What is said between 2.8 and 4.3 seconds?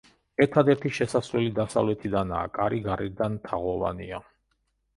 გარედან თაღოვანია.